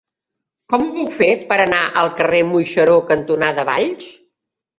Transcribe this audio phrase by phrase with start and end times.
[0.73, 4.11] Com ho puc fer per anar al carrer Moixeró cantonada Valls?